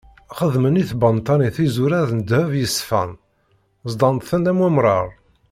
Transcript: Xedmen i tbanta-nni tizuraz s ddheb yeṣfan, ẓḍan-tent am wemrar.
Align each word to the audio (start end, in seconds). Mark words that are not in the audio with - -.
Xedmen 0.37 0.79
i 0.81 0.83
tbanta-nni 0.91 1.49
tizuraz 1.55 2.07
s 2.09 2.11
ddheb 2.19 2.51
yeṣfan, 2.59 3.11
ẓḍan-tent 3.91 4.49
am 4.51 4.61
wemrar. 4.63 5.07